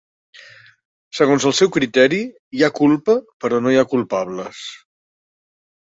Segons 1.17 1.45
el 1.49 1.53
seu 1.57 1.69
criteri, 1.75 2.19
hi 2.59 2.65
ha 2.65 2.71
culpa 2.81 3.19
però 3.45 3.63
no 3.67 3.75
hi 3.75 3.81
ha 3.83 3.87
culpables. 3.95 4.67